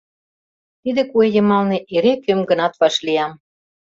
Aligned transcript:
—Тиде 0.81 1.01
куэ 1.11 1.25
йымалне 1.35 1.77
эре 1.95 2.13
кӧм-гынат 2.23 2.73
вашлиям. 2.81 3.31